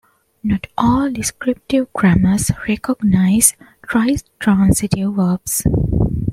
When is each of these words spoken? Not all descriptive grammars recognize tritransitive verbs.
Not 0.41 0.65
all 0.79 1.11
descriptive 1.11 1.93
grammars 1.93 2.49
recognize 2.67 3.53
tritransitive 3.85 5.15
verbs. 5.15 5.61